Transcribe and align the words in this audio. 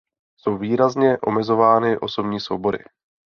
Jsou 0.39 0.57
výrazně 0.57 1.17
omezovány 1.21 1.99
osobní 1.99 2.39
svobody. 2.39 2.83